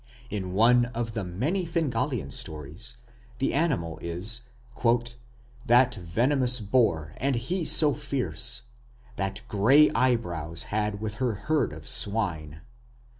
[0.31, 2.97] In one of the many Fingalian stories
[3.37, 4.49] the animal is...
[5.67, 8.63] That venomous boar, and he so fierce,
[9.17, 12.61] That Grey Eyebrows had with her herd of swine.